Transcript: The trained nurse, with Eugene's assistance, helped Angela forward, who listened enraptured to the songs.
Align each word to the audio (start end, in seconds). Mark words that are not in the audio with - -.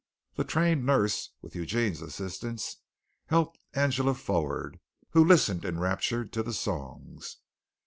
The 0.33 0.43
trained 0.43 0.83
nurse, 0.83 1.29
with 1.43 1.53
Eugene's 1.53 2.01
assistance, 2.01 2.77
helped 3.27 3.59
Angela 3.75 4.15
forward, 4.15 4.79
who 5.11 5.23
listened 5.23 5.63
enraptured 5.63 6.33
to 6.33 6.41
the 6.41 6.53
songs. 6.53 7.37